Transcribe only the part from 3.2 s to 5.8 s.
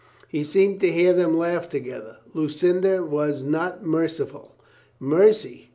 not merciful. Mercy!